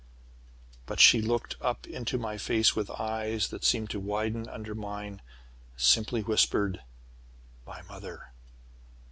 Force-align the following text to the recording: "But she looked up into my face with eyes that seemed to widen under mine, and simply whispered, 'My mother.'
"But 0.87 0.99
she 0.99 1.21
looked 1.21 1.57
up 1.61 1.85
into 1.85 2.17
my 2.17 2.39
face 2.39 2.75
with 2.75 2.89
eyes 2.89 3.49
that 3.49 3.63
seemed 3.63 3.91
to 3.91 3.99
widen 3.99 4.49
under 4.49 4.73
mine, 4.73 5.21
and 5.21 5.21
simply 5.77 6.23
whispered, 6.23 6.81
'My 7.67 7.83
mother.' 7.83 8.31